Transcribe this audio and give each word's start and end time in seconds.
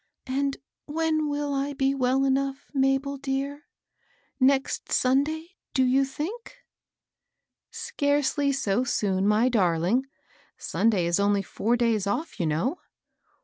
"And 0.25 0.57
when 0.87 1.29
will 1.29 1.53
I 1.53 1.73
be 1.73 1.93
well 1.93 2.25
enough, 2.25 2.71
Mabel 2.73 3.17
dear?— 3.17 3.65
next 4.39 4.91
Sunday, 4.91 5.49
do 5.75 5.83
you 5.85 6.05
think?"" 6.05 6.55
Scarcely 7.69 8.51
so 8.51 8.83
soon, 8.83 9.27
my 9.27 9.47
darling. 9.47 10.07
Sunday 10.57 11.05
is 11.05 11.19
only 11.19 11.43
four 11.43 11.77
days 11.77 12.07
off, 12.07 12.39
you 12.39 12.47
know." 12.47 12.79